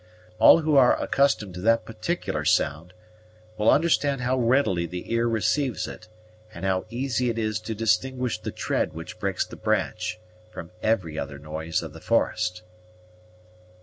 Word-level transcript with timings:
All 0.39 0.61
who 0.61 0.75
are 0.77 0.99
accustomed 0.99 1.53
to 1.53 1.61
that 1.61 1.85
particular 1.85 2.43
sound 2.43 2.93
will 3.55 3.69
understand 3.69 4.21
how 4.21 4.35
readily 4.35 4.87
the 4.87 5.13
ear 5.13 5.27
receives 5.29 5.87
it, 5.87 6.07
and 6.51 6.65
how 6.65 6.85
easy 6.89 7.29
it 7.29 7.37
is 7.37 7.59
to 7.59 7.75
distinguish 7.75 8.39
the 8.41 8.49
tread 8.49 8.93
which 8.93 9.19
breaks 9.19 9.45
the 9.45 9.57
branch 9.57 10.19
from 10.49 10.71
every 10.81 11.19
other 11.19 11.37
noise 11.37 11.83
of 11.83 11.93
the 11.93 12.01
forest. 12.01 12.63